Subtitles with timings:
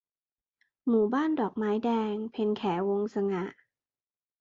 [0.87, 3.43] หมู่บ้านดอกไม้แดง- เพ็ญแข วงศ์สง่า